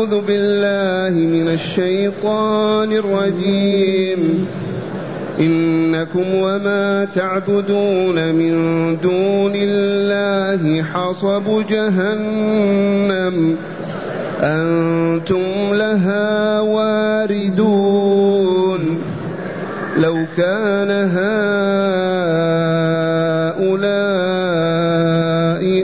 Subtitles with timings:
[0.00, 4.46] أعوذ بالله من الشيطان الرجيم.
[5.40, 8.52] إنكم وما تعبدون من
[9.02, 13.56] دون الله حصب جهنم.
[14.40, 18.00] أنتم لها واردون.
[19.96, 21.60] لو كان هؤلاء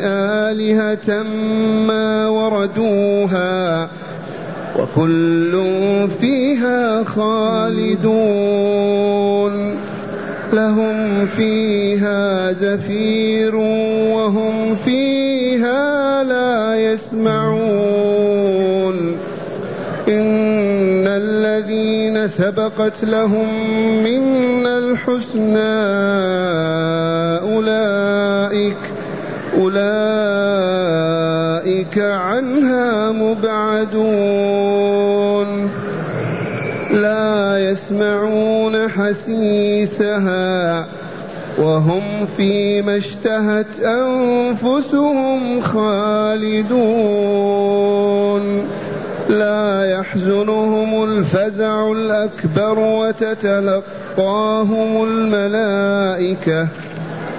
[0.02, 1.22] آلهة
[1.86, 3.05] ما وردوها
[7.16, 8.26] خالدون.
[10.52, 17.96] لهم فيها زفير وهم فيها لا يسمعون.
[20.08, 23.48] إن الذين سبقت لهم
[24.04, 25.76] منا الحسنى
[27.54, 28.76] أولئك
[29.58, 29.86] أولئك
[31.98, 34.85] عنها مبعدون.
[37.56, 40.86] لا يسمعون حسيسها
[41.58, 46.76] وهم فيما اشتهت أنفسهم خالدون.
[49.28, 53.82] لا يحزنهم الفزع الأكبر وتتلقاهم
[55.04, 56.68] الملائكة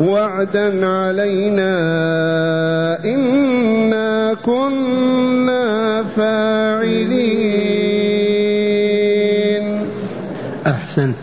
[0.00, 1.74] وعدا علينا
[3.04, 7.46] إنا كنا فاعلين.
[10.66, 11.14] أحسنت.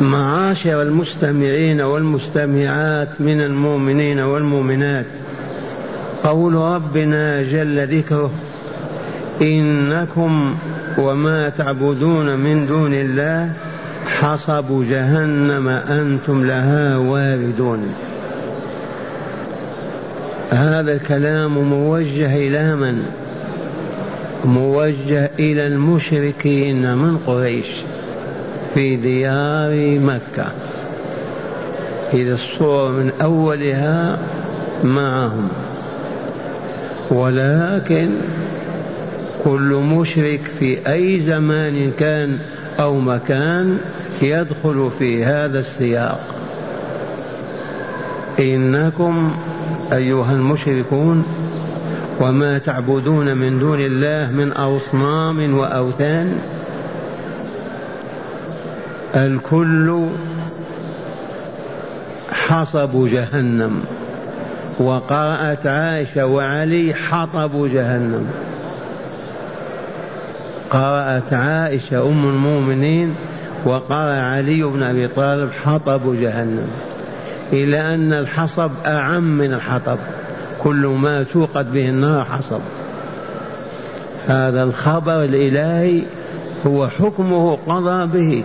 [0.00, 5.06] معاشر المستمعين والمستمعات من المؤمنين والمؤمنات.
[6.24, 8.30] قول ربنا جل ذكره
[9.42, 10.56] إنكم
[10.98, 13.52] وما تعبدون من دون الله
[14.06, 17.94] حصب جهنم أنتم لها واردون.
[20.50, 23.02] هذا الكلام موجه إلى من؟
[24.44, 27.66] موجه إلى المشركين من قريش
[28.74, 30.52] في ديار مكة.
[32.12, 34.18] إذا الصورة من أولها
[34.84, 35.48] معهم.
[37.10, 38.08] ولكن
[39.44, 42.38] كل مشرك في أي زمان كان
[42.80, 43.78] أو مكان
[44.22, 46.20] يدخل في هذا السياق.
[48.40, 49.32] إنكم
[49.92, 51.24] أيها المشركون
[52.20, 56.38] وما تعبدون من دون الله من أصنام وأوثان
[59.14, 60.06] الكل
[62.30, 63.84] حصب جهنم
[64.78, 68.47] وقرأت عائشة وعلي حطب جهنم.
[70.70, 73.14] قرأت عائشة أم المؤمنين
[73.64, 76.68] وقرأ علي بن أبي طالب حطب جهنم.
[77.52, 79.98] إلى أن الحصب أعم من الحطب.
[80.58, 82.60] كل ما توقد به النار حصب.
[84.28, 86.02] هذا الخبر الإلهي
[86.66, 88.42] هو حكمه قضى به.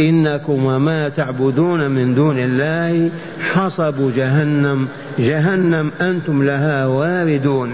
[0.00, 3.10] إنكم وما تعبدون من دون الله
[3.52, 4.88] حصب جهنم.
[5.18, 7.70] جهنم أنتم لها واردون.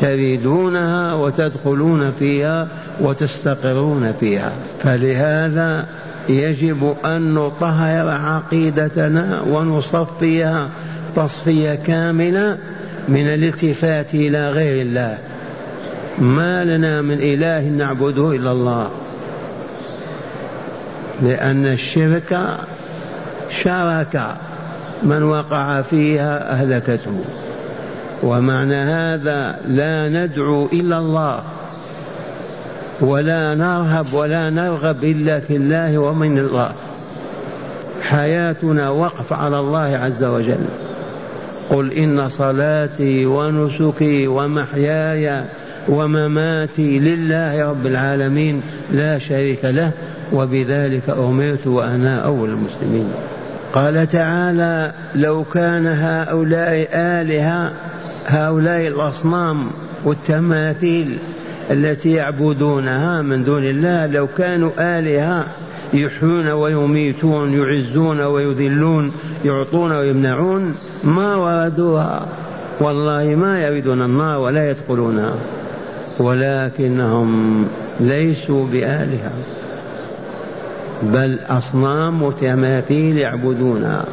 [0.00, 2.68] تريدونها وتدخلون فيها
[3.00, 4.52] وتستقرون فيها.
[4.82, 5.86] فلهذا
[6.28, 10.68] يجب أن نطهر عقيدتنا ونصفيها
[11.16, 12.58] تصفية كاملة
[13.08, 15.18] من الالتفات إلى غير الله.
[16.18, 18.90] ما لنا من إله نعبده إلا الله.
[21.22, 22.58] لأن الشرك
[23.50, 24.26] شرك
[25.02, 27.24] من وقع فيها أهلكته.
[28.22, 31.42] ومعنى هذا لا ندعو إلا الله
[33.00, 36.72] ولا نرهب ولا نرغب إلا في الله ومن الله.
[38.02, 40.64] حياتنا وقف على الله عز وجل.
[41.70, 45.42] قل إن صلاتي ونسكي ومحياي
[45.88, 48.62] ومماتي لله رب العالمين
[48.92, 49.90] لا شريك له
[50.32, 53.12] وبذلك أمرت وأنا أول المسلمين.
[53.72, 57.72] قال تعالى لو كان هؤلاء آلهة
[58.28, 59.66] هؤلاء الأصنام
[60.04, 61.18] والتماثيل
[61.70, 65.44] التي يعبدونها من دون الله لو كانوا آلهة
[65.94, 69.12] يحيون ويميتون يعزون ويذلون
[69.44, 72.26] يعطون ويمنعون ما وردوها.
[72.80, 75.34] والله ما يريدون النار ولا يدخلونها
[76.18, 77.64] ولكنهم
[78.00, 79.32] ليسوا بآلهة.
[81.02, 84.04] بل أصنام وتماثيل يعبدونها.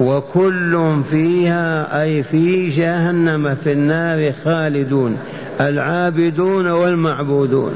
[0.00, 5.18] وكل فيها أي في جهنم في النار خالدون
[5.60, 7.74] العابدون والمعبودون.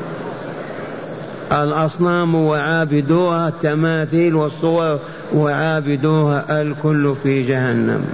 [1.52, 4.98] الأصنام وعابدوها التماثيل والصور
[5.34, 8.04] وعابدوها الكل في جهنم.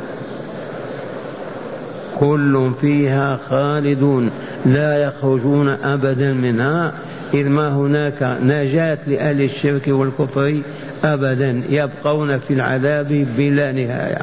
[2.21, 4.31] كل فيها خالدون
[4.67, 6.93] لا يخرجون أبدا منها.
[7.35, 10.57] إذ ما هناك نجاة لأهل الشرك والكفر
[11.05, 14.23] أبدا يبقون في العذاب بلا نهاية.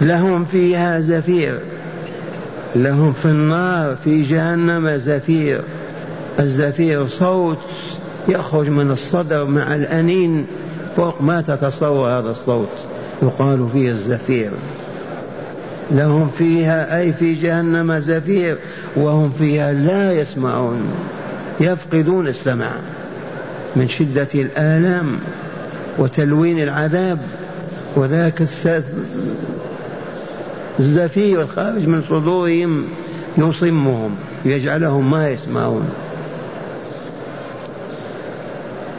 [0.00, 1.58] لهم فيها زفير
[2.76, 5.60] لهم في النار في جهنم زفير.
[6.40, 7.58] الزفير صوت
[8.28, 10.46] يخرج من الصدر مع الأنين
[10.96, 12.68] فوق ما تتصور هذا الصوت
[13.22, 14.50] يقال فيه الزفير.
[15.90, 18.56] لهم فيها أي في جهنم زفير
[18.96, 20.80] وهم فيها لا يسمعون
[21.60, 22.70] يفقدون السمع
[23.76, 25.18] من شدة الآلام
[25.98, 27.18] وتلوين العذاب.
[27.96, 28.42] وذاك
[30.80, 32.84] الزفير الخارج من صدورهم
[33.38, 35.88] يصمهم يجعلهم ما يسمعون.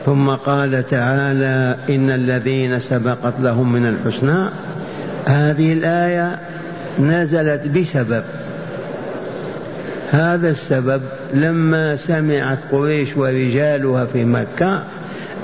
[0.06, 4.50] ثم قال تعالى إن الذين سبقت لهم من الحسنى.
[5.26, 6.40] هذه الآية
[7.00, 8.24] نزلت بسبب
[10.12, 11.02] هذا السبب
[11.34, 14.84] لما سمعت قريش ورجالها في مكة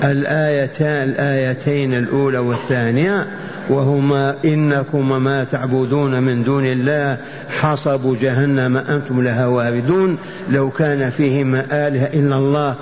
[0.04, 3.26] الآيتان الآيتين الأولى والثانية
[3.68, 7.16] وهما إنكم ما تعبدون من دون الله
[7.60, 10.18] حصب جهنم أنتم لها واردون
[10.50, 12.74] لو كان فيهما آلهة إلا الله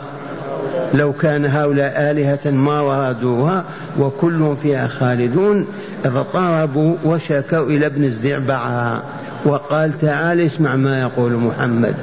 [0.94, 3.64] لو كان هؤلاء آلهة ما وردوها
[3.99, 5.67] وكلهم فيها خالدون
[6.05, 9.02] اضطربوا وشكوا إلى ابن الزعبعة
[9.44, 11.94] وقال تعال اسمع ما يقول محمد.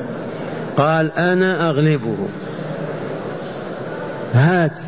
[0.78, 2.16] قال أنا أغلبه.
[4.34, 4.82] هات.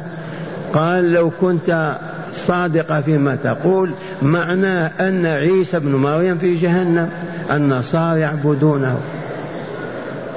[0.73, 1.97] قال لو كنت
[2.31, 3.91] صادقة فيما تقول
[4.21, 7.09] معناه أن عيسى بن مريم في جهنم
[7.51, 8.97] النصارى يعبدونه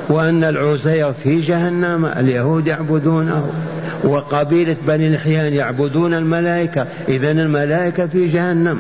[0.08, 3.50] وأن العزير في جهنم اليهود يعبدونه.
[4.05, 8.79] وقبيلة بني الحيان يعبدون الملائكة إذا الملائكة في جهنم.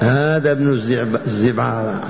[0.00, 0.68] هذا ابن
[1.26, 2.00] الزبعارة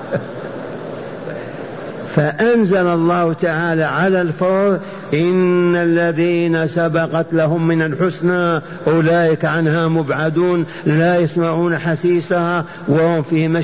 [2.16, 4.78] فأنزل الله تعالى على الفور
[5.14, 13.58] إن الذين سبقت لهم من الحسنى أولئك عنها مبعدون لا يسمعون حسيسها وهم فيما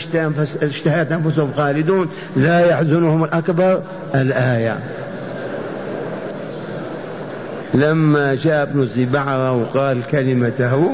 [0.62, 3.82] اشتهت أنفسهم خالدون لا يحزنهم الأكبر
[4.14, 4.78] الآية.
[7.74, 10.90] لما جاء ابن الزبعرة وقال كلمته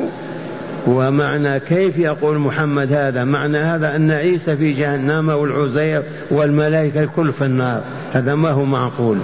[0.86, 7.44] ومعنى كيف يقول محمد هذا؟ معنى هذا أن عيسى في جهنم والعزير والملائكة الكل في
[7.44, 7.80] النار.
[8.12, 9.18] هذا ما هو معقول.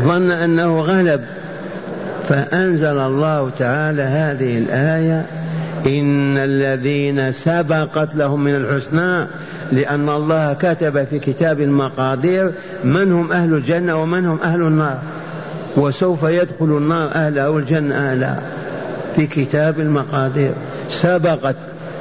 [0.00, 1.20] ظن أنه غلب.
[2.28, 5.26] فأنزل الله تعالى هذه الآية
[5.86, 9.26] إن الذين سبقت لهم من الحسنى
[9.72, 12.52] لأن الله كتب في كتاب المقادير
[12.84, 14.98] من هم أهل الجنة ومن هم أهل النار.
[15.76, 18.42] وسوف يدخل النار أهلها والجنة أهلها
[19.16, 20.52] في كتاب المقادير.
[20.88, 21.56] سبقت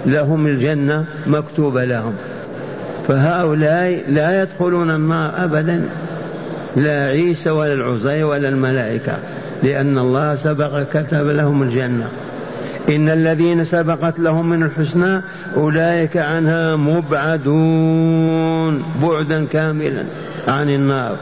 [0.06, 2.14] لهم الجنة مكتوبة لهم.
[3.08, 5.86] فهؤلاء لا يدخلون النار أبدا
[6.76, 9.18] لا عيسى ولا العزي ولا الملائكة
[9.64, 12.08] لأن الله سبق كتب لهم الجنة.
[12.90, 15.22] إن الذين سبقت لهم من الحسنى
[15.56, 20.04] أولئك عنها مبعدون بعدا كاملا
[20.48, 21.16] عن النار.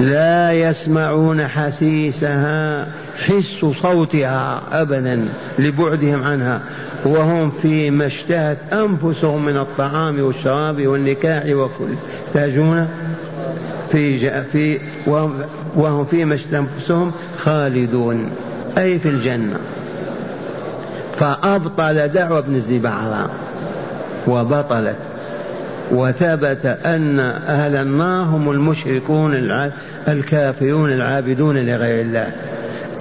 [0.00, 2.86] لا يسمعون حسيسها
[3.22, 6.62] حس صوتها ابدا لبعدهم عنها
[7.04, 11.94] وهم فيما اشتهت أنفسهم من الطعام والشراب والنكاح وكل
[12.26, 12.88] يحتاجون
[13.90, 14.78] في في
[15.76, 18.30] وهم, فيما اشتهت أنفسهم خالدون
[18.78, 19.56] أي في الجنة.
[21.16, 23.30] فأبطل دعوة ابن الزبعره
[24.26, 24.96] وبطلت.
[25.90, 29.34] وثبت أن أهل النار هم المشركون
[30.08, 32.32] الكافرون العابدون لغير الله.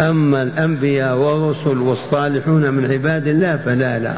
[0.01, 4.15] أما الأنبياء والرسل والصالحون من عباد الله فلا لا.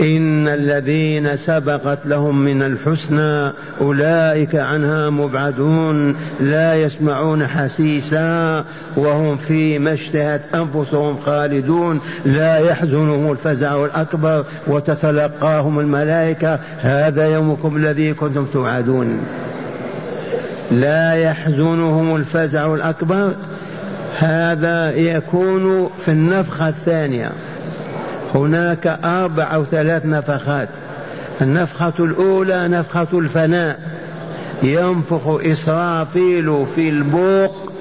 [0.00, 8.64] إن الذين سبقت لهم من الحسنى أولئك عنها مبعدون لا يسمعون حسيسا
[8.96, 12.00] وهم فيما اشتهت أنفسهم خالدون.
[12.24, 16.58] لا يحزنهم الفزع الأكبر وتتلقاهم الملائكة.
[16.80, 19.20] هذا يومكم الذي كنتم توعدون.
[20.70, 23.32] لا يحزنهم الفزع الأكبر
[24.18, 27.30] هذا يكون في النفخة الثانية.
[28.34, 30.68] هناك أربع أو ثلاث نفخات.
[31.40, 33.78] النفخة الأولى نفخة الفناء.
[34.62, 37.72] ينفخ إسرافيل في البوق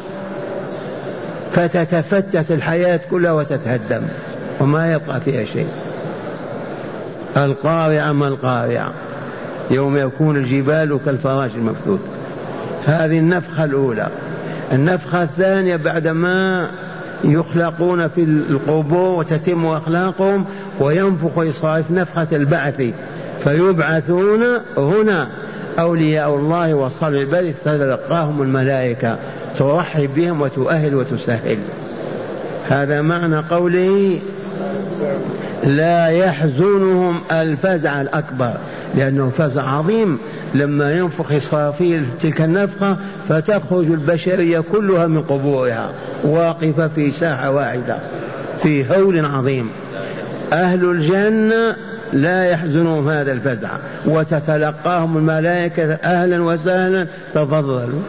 [1.53, 4.01] فتتفتت الحياة كلها وتتهدم
[4.59, 5.67] وما يبقى فيها شيء.
[7.37, 8.93] القارعة ما القارعة؟
[9.71, 11.99] يوم يكون الجبال كالفراش المبثوث.
[12.85, 14.09] هذه النفخة الأولى.
[14.71, 16.69] النفخة الثانية بعدما
[17.23, 20.45] يخلقون في القبور وتتم أخلاقهم
[20.79, 22.81] وينفخ إسرائيل نفخة البعث
[23.43, 24.43] فيبعثون
[24.77, 25.27] هنا
[25.79, 29.17] أولياء الله وصالح العباد تتلقاهم الملائكة
[29.57, 31.57] ترحب بهم وتؤهل وتسهل.
[32.67, 34.19] هذا معنى قوله
[35.63, 38.53] لا يحزنهم الفزع الأكبر.
[38.95, 40.19] لأنه فزع عظيم
[40.55, 42.97] لما ينفخ إسرافيل تلك النفخة
[43.29, 45.89] فتخرج البشرية كلها من قبورها
[46.23, 47.97] واقفة في ساحة واحدة
[48.63, 49.69] في هول عظيم.
[50.53, 51.75] أهل الجنة
[52.13, 53.69] لا يحزنهم هذا الفزع
[54.05, 58.01] وتتلقاهم الملائكة أهلا وسهلا تفضلوا.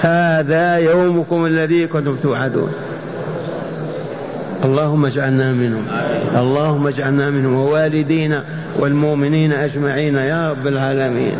[0.00, 2.72] هذا يومكم الذي كنتم توعدون.
[4.64, 5.86] اللهم اجعلنا منهم.
[6.36, 7.54] اللهم اجعلنا منهم.
[7.54, 8.44] ووالدينا
[8.78, 11.38] والمؤمنين أجمعين يا رب العالمين.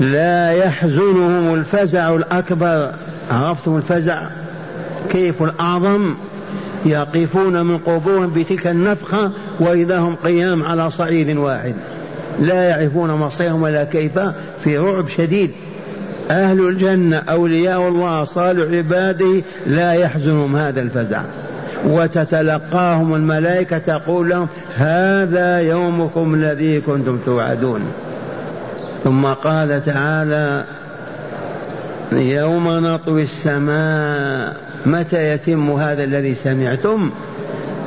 [0.00, 2.92] لا يحزنهم الفزع الأكبر.
[3.30, 4.22] عرفتم الفزع؟
[5.10, 6.14] كيف الأعظم؟
[6.86, 11.74] يقفون من قبورهم بتلك النفخة وإذا هم قيام على صعيد واحد.
[12.40, 14.18] لا يعرفون مصيرهم ولا كيف
[14.58, 15.50] في رعب شديد.
[16.30, 21.22] أهل الجنة أولياء الله صالح عباده لا يحزنهم هذا الفزع.
[21.84, 27.80] وتتلقاهم الملائكة تقول لهم هذا يومكم الذي كنتم توعدون.
[29.04, 30.64] ثم قال تعالى
[32.12, 34.56] يوم نطوي السماء
[34.86, 37.10] متى يتم هذا الذي سمعتم؟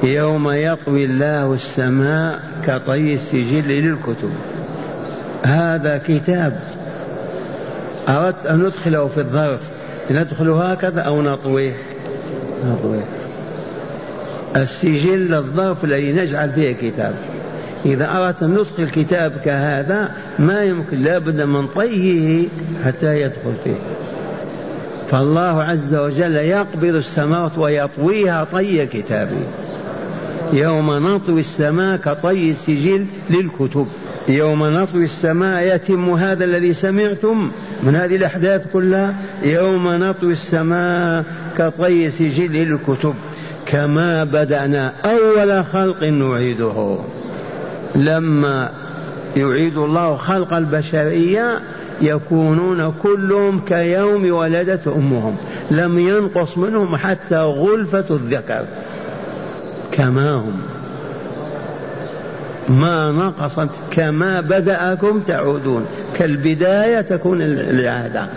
[0.03, 4.31] يوم يطوي الله السماء كطي السجل للكتب.
[5.43, 6.59] هذا كتاب.
[8.09, 9.69] أردت أن ندخله في الظرف
[10.11, 11.73] ندخله هكذا أو نطويه؟
[12.65, 13.18] نطويه.
[14.55, 17.13] السجل الظرف الذي نجعل فيه كتاب
[17.85, 22.47] إذا أردت أن ندخل كتاب كهذا ما يمكن لابد من طيه
[22.85, 23.79] حتى يدخل فيه.
[25.09, 29.37] فالله عز وجل يقبض السماوات ويطويها طي كتابه
[30.53, 33.87] يوم نطوي السماء كطي السجل للكتب.
[34.27, 37.51] يوم نطوي السماء يتم هذا الذي سمعتم
[37.83, 39.15] من هذه الأحداث كلها.
[39.43, 41.23] يوم نطوي السماء
[41.57, 43.13] كطي سجل للكتب.
[43.71, 46.97] كما بدأنا أول خلق نعيده.
[47.95, 48.71] لما
[49.35, 51.59] يعيد الله خلق البشرية
[52.01, 55.35] يكونون كلهم كيوم ولدت أمهم.
[55.71, 58.65] لم ينقص منهم حتى غلفة الذكر.
[59.91, 60.61] كما هم.
[62.69, 63.59] ما نقص
[63.91, 65.85] كما بدأكم تعودون.
[66.15, 68.27] كالبداية تكون العادة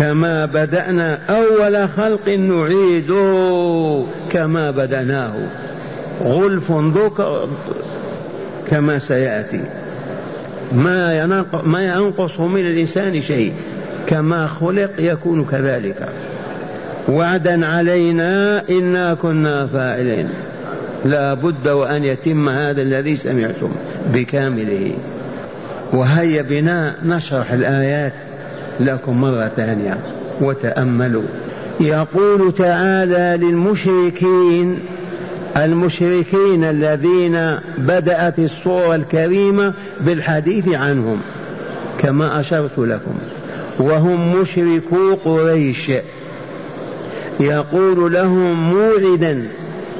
[0.00, 3.12] كما بدأنا أول خلق نعيد
[4.30, 5.34] كما بدأناه.
[6.22, 7.48] غلف ذكر
[8.70, 9.64] كما سيأتي.
[10.72, 11.26] ما
[11.64, 13.54] ما ينقص من الإنسان شيء.
[14.06, 16.08] كما خلق يكون كذلك.
[17.08, 20.28] وعدا علينا إنا كنا فاعلين.
[21.04, 23.70] لا بد وأن يتم هذا الذي سمعتم
[24.14, 24.94] بكامله.
[25.92, 28.12] وهيا بنا نشرح الآيات.
[28.80, 29.98] لكم مرة ثانية.
[30.40, 31.22] وتأملوا.
[31.80, 34.78] يقول تعالى للمشركين
[35.56, 41.20] المشركين الذين بدأت الصورة الكريمة بالحديث عنهم
[41.98, 43.14] كما أشرت لكم.
[43.78, 45.90] وهم مشركو قريش.
[47.40, 49.44] يقول لهم موعدا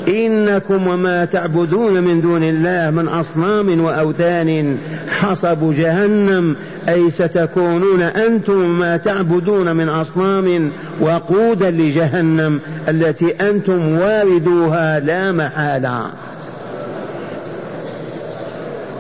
[0.09, 6.57] إنكم وما تعبدون من دون الله من أصنام وأوثان حصب جهنم
[6.89, 10.71] أي ستكونون أنتم ما تعبدون من أصنام
[11.01, 16.07] وقودا لجهنم التي أنتم واردوها لا محالة.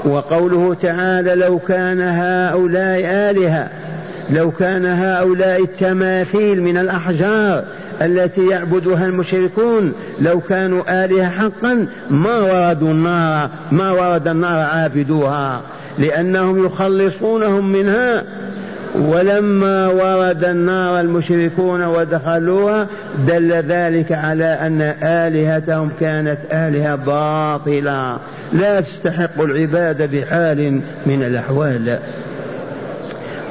[0.04, 3.68] وقوله تعالى لو كان هؤلاء آلهة
[4.30, 7.64] لو كان هؤلاء التماثيل من الأحجار
[8.02, 15.60] التي يعبدها المشركون لو كانوا آلهة حقا ما وردوا النار ما ورد النار عابدوها.
[16.00, 18.24] لأنهم يخلصونهم منها
[18.94, 22.86] ولما ورد النار المشركون ودخلوها
[23.26, 28.18] دل ذلك على أن آلهتهم كانت آلهة باطلة.
[28.52, 31.98] لا تستحق العبادة بحال من الأحوال.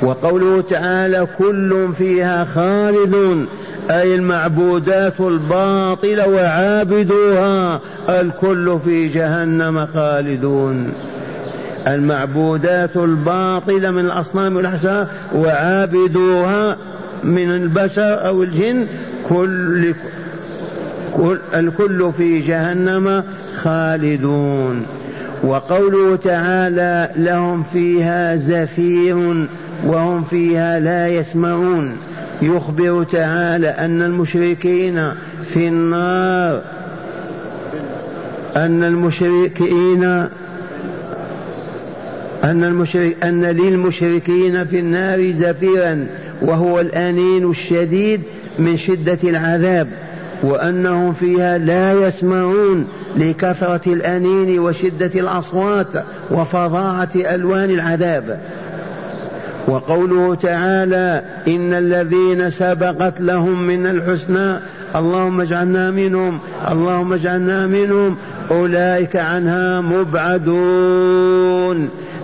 [0.01, 3.48] وقوله تعالى كل فيها خالدون
[3.91, 7.79] أي المعبودات الباطلة وعابدوها
[8.10, 10.94] الكل في جهنم خالدون.
[11.88, 16.77] المعبودات الباطلة من الأصنام والأحجار وعابدوها
[17.24, 18.88] من البشر أو الجن.
[19.29, 19.93] كل
[21.55, 23.24] الكل في جهنم
[23.55, 24.86] خالدون.
[25.43, 29.48] وقوله تعالى لهم فيها زفير
[29.86, 31.98] وهم فيها لا يسمعون.
[32.41, 35.12] يخبر تعالى أن المشركين
[35.45, 36.62] في النار.
[38.57, 40.25] أن المشركين
[42.43, 46.08] أن, المشرك أن للمشركين في النار زفيرا
[46.41, 48.22] وهو الأنين الشديد
[48.60, 49.88] من شدة العذاب
[50.43, 55.88] وأنهم فيها لا يسمعون لكثرة الأنين وشدة الأصوات
[56.31, 58.39] وفظاعة ألوان العذاب.
[59.67, 64.60] وقوله تعالى إن الذين سبقت لهم من الحسنى
[64.96, 66.39] اللهم اجعلنا منهم
[66.72, 68.17] اللهم اجعلنا منهم
[68.51, 71.10] أولئك عنها مبعدون.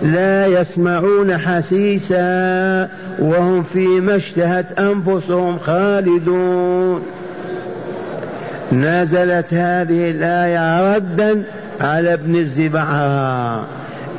[0.06, 7.02] لا يسمعون حسيسا وهم فيما اشتهت أنفسهم خالدون.
[8.72, 11.42] نزلت هذه الآية ردا
[11.80, 13.66] على ابن الزبعة.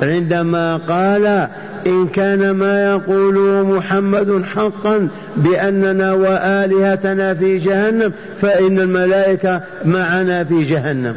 [0.02, 1.48] عندما قال
[1.88, 11.16] إن كان ما يقوله محمد حقا بأننا وآلهتنا في جهنم فإن الملائكة معنا في جهنم.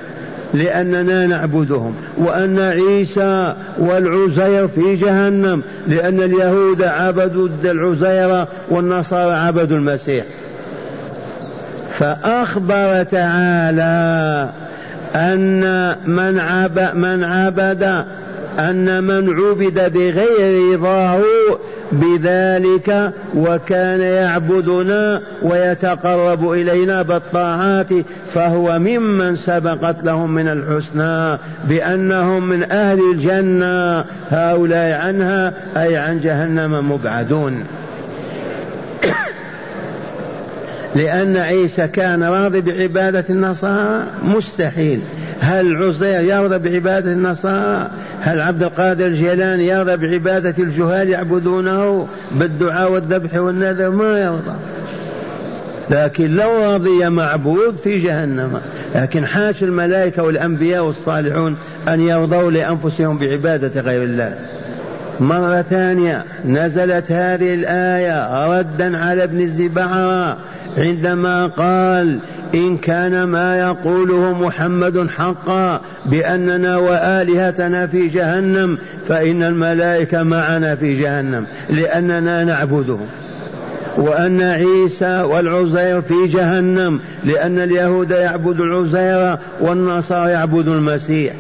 [0.54, 10.24] لأننا نعبدهم وأن عيسى والعزير في جهنم لأن اليهود عبدوا العزير والنصارى عبدوا المسيح.
[11.98, 14.50] فأخبر تعالى
[15.14, 18.04] أن من عبد, من عبد
[18.58, 21.20] أن من عبد بغير رضاه
[21.92, 27.88] بذلك وكان يعبدنا ويتقرب إلينا بالطاعات
[28.34, 34.04] فهو ممن سبقت لهم من الحسنى بأنهم من أهل الجنة.
[34.30, 37.64] هؤلاء عنها أي عن جهنم مبعدون.
[40.94, 45.00] لأن عيسى كان راضي بعبادة النصارى مستحيل.
[45.40, 53.34] هل عزير يرضى بعبادة النصارى؟ هل عبد القادر الجيلاني يرضى بعبادة الجهال يعبدونه بالدعاء والذبح
[53.34, 54.54] والنذر؟ ما يرضى.
[55.90, 58.60] لكن لو رضي معبود في جهنم.
[58.94, 61.56] لكن حاش الملائكة والأنبياء والصالحون
[61.88, 64.34] أن يرضوا لأنفسهم بعبادة غير الله.
[65.20, 70.36] مرة ثانية نزلت هذه الآية ردا على ابن الزبعرة
[70.78, 72.18] عندما قال
[72.54, 81.46] إن كان ما يقوله محمد حقا بأننا وآلهتنا في جهنم فإن الملائكة معنا في جهنم
[81.70, 83.06] لأننا نعبدهم.
[83.96, 91.32] وأن عيسى والعزير في جهنم لأن اليهود يعبد العزير والنصارى يعبد المسيح.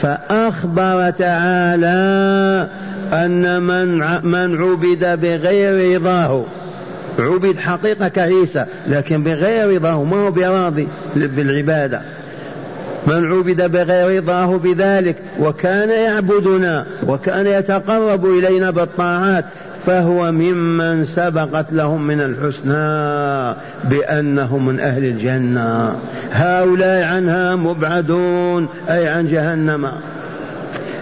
[0.00, 2.68] فأخبر تعالى
[3.12, 3.98] أن من
[4.30, 6.44] من عبد بغير رضاه.
[7.18, 12.00] عبد حقيقة كعيسى لكن بغير رضاه ما هو براضي بالعبادة.
[13.06, 19.44] من عبد بغير رضاه بذلك وكان يعبدنا وكان يتقرب إلينا بالطاعات
[19.86, 23.54] فهو ممن سبقت لهم من الحسنى
[23.84, 25.96] بأنهم من أهل الجنة.
[26.32, 29.88] هؤلاء عنها مبعدون أي عن جهنم.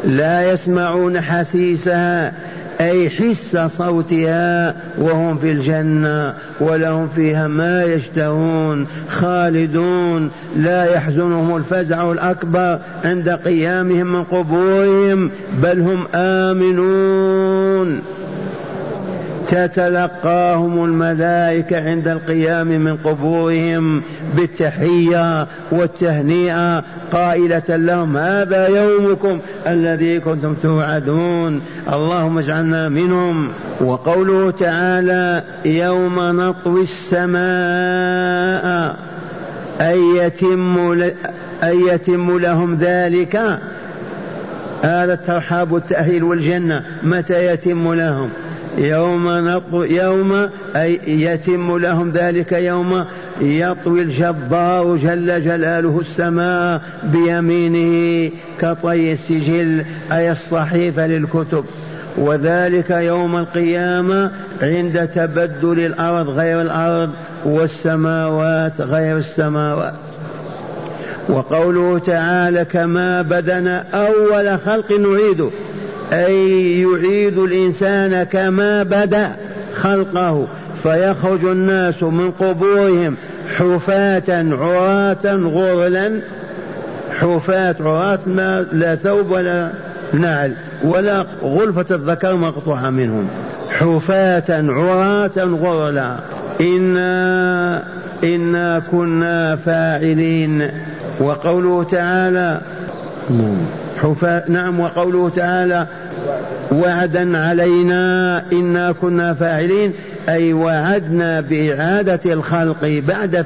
[0.05, 2.33] لا يسمعون حسيسها
[2.81, 12.79] أي حس صوتها وهم في الجنة ولهم فيها ما يشتهون خالدون لا يحزنهم الفزع الأكبر
[13.05, 15.31] عند قيامهم من قبورهم
[15.62, 18.03] بل هم آمنون.
[19.49, 24.03] تتلقاهم الملائكة عند القيام من قبورهم
[24.37, 31.61] بالتحية والتهنئة قائلة لهم هذا يومكم الذي كنتم توعدون
[31.93, 33.49] اللهم اجعلنا منهم.
[33.81, 37.37] وقوله تعالى يوم نطوي السماء
[39.81, 41.03] أن يتم
[41.63, 43.37] أن يتم لهم ذلك؟
[44.83, 48.31] هذا الترحاب والتأهيل والجنة متى يتم لهم؟
[48.77, 53.05] يوم نطوي يوم أي يتم لهم ذلك يوم
[53.41, 61.65] يطوي الجبار جل جلاله السماء بيمينه كطي السجل أي الصحيفة للكتب.
[62.17, 64.31] وذلك يوم القيامة
[64.62, 67.11] عند تبدل الأرض غير الأرض
[67.45, 69.95] والسماوات غير السماوات.
[71.29, 75.51] وقوله تعالى كما بدنا أول خلق نعيده.
[76.12, 79.31] أي يعيد الإنسان كما بدأ
[79.75, 80.47] خلقه
[80.83, 83.16] فيخرج الناس من قبورهم
[83.57, 86.21] حفاة عراة غرلا.
[87.21, 89.71] حفاة عراة ما لا ثوب ولا
[90.12, 90.53] نعل
[90.85, 93.29] ولا غلفة الذكر مقطوعة منهم.
[93.71, 96.16] حفاة عراة غرلا.
[96.61, 97.83] إنا
[98.25, 100.71] إنا كنا فاعلين.
[101.21, 102.61] وقوله تعالى
[104.03, 105.87] حفاة نعم وقوله تعالى
[106.73, 109.93] وعدا علينا إنا كنا فاعلين
[110.29, 113.43] أي وعدنا بإعادة الخلق بعد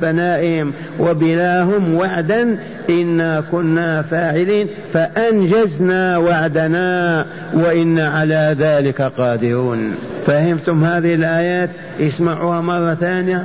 [0.00, 2.58] فنائهم وبلاهم وعدا
[2.90, 9.94] إنا كنا فاعلين فأنجزنا وعدنا وإنا على ذلك قادرون.
[10.26, 13.44] فهمتم هذه الآيات؟ اسمعوها مرة ثانية.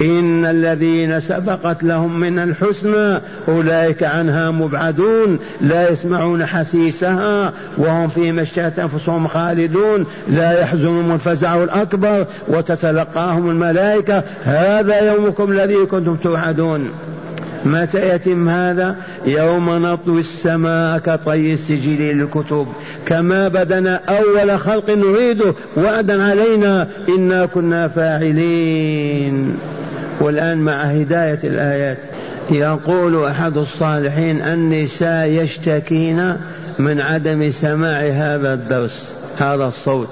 [0.00, 8.78] إن الذين سبقت لهم من الحسنى أولئك عنها مبعدون لا يسمعون حسيسها وهم فيما اشتهت
[8.78, 14.22] أنفسهم خالدون لا يحزنهم الفزع الأكبر وتتلقاهم الملائكة.
[14.44, 16.90] هذا يومكم الذي كنتم توعدون.
[17.64, 22.66] متى يتم هذا؟ يوم نطوي السماء كطي السجل للكتب.
[23.06, 29.58] كما بدنا أول خلق نعيده وعدا علينا إنا كنا فاعلين.
[30.20, 31.98] والآن مع هداية الآيات.
[32.50, 36.36] يقول أحد الصالحين النساء يشتكين
[36.78, 40.08] من عدم سماع هذا الدرس هذا الصوت.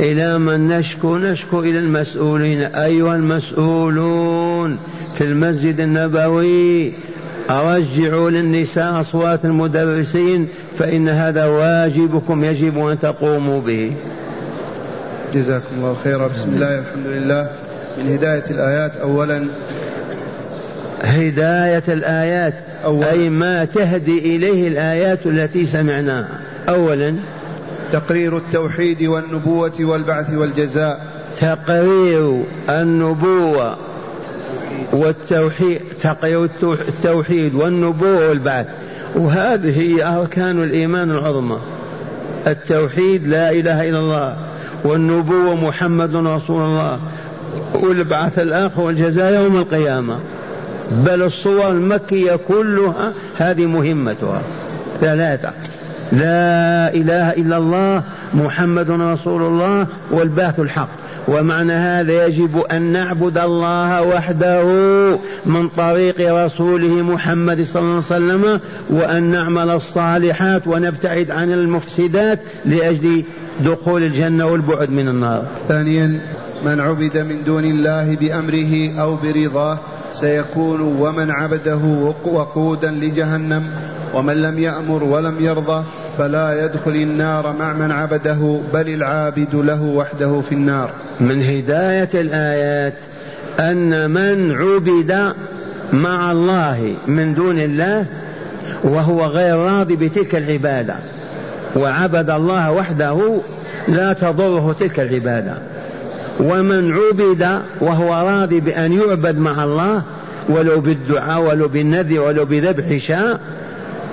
[0.00, 2.62] إلى من نشكو نشكو إلى المسؤولين.
[2.62, 4.78] أيها المسؤولون
[5.14, 6.92] في المسجد النبوي
[7.50, 13.92] أرجعوا للنساء أصوات المدرسين فإن هذا واجبكم يجب أن تقوموا به.
[15.34, 16.28] جزاكم الله خيرا.
[16.28, 17.61] بسم الله الحمد لله.
[17.98, 19.46] من هداية الآيات أولا.
[21.02, 23.10] هداية الآيات أولا.
[23.10, 26.40] أي ما تهدي إليه الآيات التي سمعناها.
[26.68, 27.14] أولا.
[27.92, 31.06] تقرير التوحيد والنبوة والبعث والجزاء.
[31.40, 33.76] تقرير النبوة
[34.92, 38.66] والتوحيد تقرير التوحيد والنبوة والبعث.
[39.14, 41.58] وهذه هي أركان الإيمان العظمى.
[42.46, 44.36] التوحيد لا إله إلا الله
[44.84, 46.98] والنبوة محمد رسول الله.
[47.82, 50.18] والبعث الآخر والجزاء يوم القيامة.
[50.90, 54.42] بل الصور المكية كلها هذه مهمتها.
[55.00, 55.52] ثلاثة.
[56.12, 58.02] لا إله إلا الله
[58.34, 60.88] محمد رسول الله والبعث الحق.
[61.28, 64.64] ومعنى هذا يجب أن نعبد الله وحده
[65.46, 73.22] من طريق رسوله محمد صلى الله عليه وسلم وأن نعمل الصالحات ونبتعد عن المفسدات لأجل
[73.60, 75.44] دخول الجنة والبعد من النار.
[75.68, 76.20] ثانيا
[76.64, 79.78] من عبد من دون الله بأمره أو برضاه
[80.12, 81.80] سيكون ومن عبده
[82.24, 83.64] وقودا لجهنم
[84.14, 85.84] ومن لم يأمر ولم يرضى
[86.18, 90.90] فلا يدخل النار مع من عبده بل العابد له وحده في النار.
[91.20, 92.94] من هداية الآيات
[93.60, 95.34] أن من عبد
[95.92, 98.06] مع الله من دون الله
[98.84, 100.94] وهو غير راضي بتلك العبادة
[101.76, 103.38] وعبد الله وحده
[103.88, 105.71] لا تضره تلك العبادة.
[106.40, 110.02] ومن عبد وهو راضي بأن يعبد مع الله
[110.48, 113.40] ولو بالدعاء ولو بالنذر ولو بذبح شاء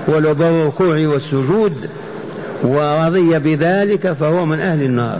[0.08, 1.90] ولو بالركوع والسجود
[2.64, 5.20] ورضي بذلك فهو من أهل النار.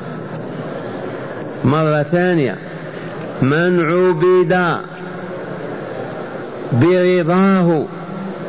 [1.66, 2.56] مرة ثانية
[3.42, 4.78] من عبد
[6.74, 7.86] برضاه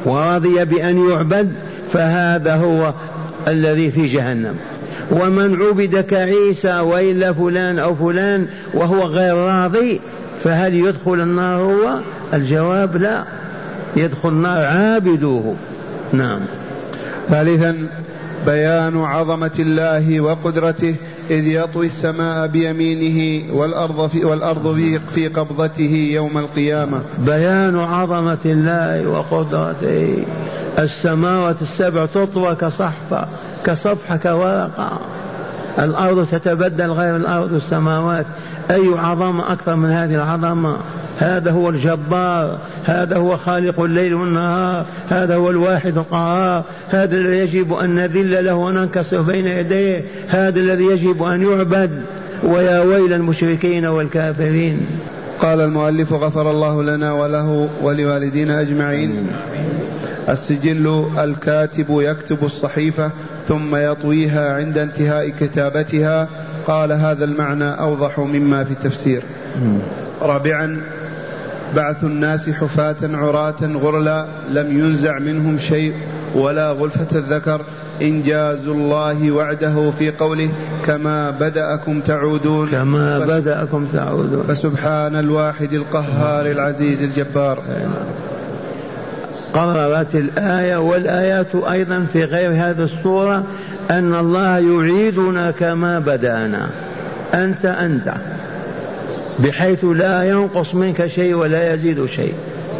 [0.05, 1.53] ورضي بأن يعبد
[1.93, 2.93] فهذا هو
[3.49, 4.57] الذي في جهنم.
[5.11, 10.01] ومن عبد كعيسى وإلا فلان أو فلان وهو غير راضي
[10.45, 12.01] فهل يدخل النار هو؟
[12.35, 13.25] الجواب لا.
[13.97, 15.55] يدخل النار عابدوه.
[16.13, 16.41] نعم.
[17.29, 17.77] ثالثا
[18.47, 20.95] بيان عظمة الله وقدرته
[21.31, 27.01] إذ يطوي السماء بيمينه والأرض في والأرض في قبضته يوم القيامة.
[27.19, 30.25] بيان عظمة الله وقدرته.
[30.79, 33.29] السماوات السبع تطوى كصحفة.
[33.67, 35.01] كصفحة كورقة
[35.79, 38.27] الأرض تتبدل غير الأرض السماوات.
[38.71, 40.77] أي عظمة أكثر من هذه العظمة؟
[41.19, 42.59] هذا هو الجبار.
[42.85, 44.87] هذا هو خالق الليل والنهار.
[45.11, 46.65] هذا هو الواحد القهار.
[46.91, 50.05] هذا الذي يجب أن نذل له وننكسر بين يديه.
[50.29, 52.03] هذا الذي يجب أن يعبد.
[52.45, 54.87] ويا ويل المشركين والكافرين.
[55.41, 59.27] قال المؤلف غفر الله لنا وله ولوالدينا أجمعين.
[60.29, 63.11] السجل الكاتب يكتب الصحيفة
[63.51, 66.29] ثم يطويها عند انتهاء كتابتها.
[66.67, 69.23] قال هذا المعنى أوضح مما في التفسير.
[70.23, 70.81] رابعا
[71.77, 75.95] بعث الناس حفاة عراة غرلا لم ينزع منهم شيء
[76.35, 77.61] ولا غلفة الذكر.
[78.03, 80.51] إنجاز الله وعده في قوله
[80.87, 82.69] كما بدأكم تعودون.
[82.69, 84.45] كما بدأكم تعودون.
[84.49, 87.63] فسبحان الواحد القهار العزيز الجبار.
[89.55, 93.45] قررت الآية والآيات أيضا في غير هذه الصورة
[93.91, 96.67] أن الله يعيدنا كما بدأنا.
[97.35, 98.15] أنت أنت.
[99.39, 102.35] بحيث لا ينقص منك شيء ولا يزيد شيء.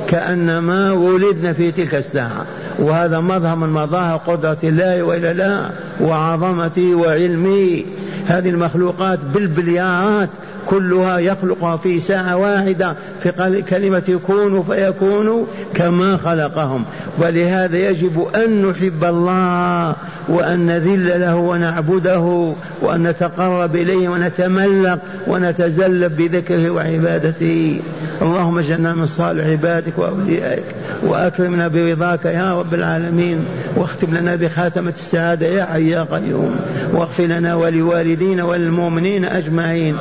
[0.09, 2.47] كأنما ولدنا في تلك الساعة.
[2.79, 7.83] وهذا مظهر من مظاهر قدرة الله وإلا لا وعظمته وعلمه
[8.27, 10.29] هذه المخلوقات بالبليارات
[10.67, 15.45] كلها يخلقها في ساعة واحدة في كلمة كونوا فيكونوا
[15.75, 16.85] كما خلقهم.
[17.19, 19.95] ولهذا يجب أن نحب الله
[20.29, 27.81] وأن نذل له ونعبده وأن نتقرب إليه ونتملق ونتزلف بذكره وعبادته.
[28.23, 30.65] اللهم اجعلنا من صالح عبادك وأوليائك
[31.03, 33.45] وأكرمنا برضاك يا رب العالمين.
[33.77, 36.57] واختم لنا بخاتمة السعادة يا حي يا قيوم.
[36.93, 39.97] واغفر لنا ولوالدينا وللمؤمنين أجمعين.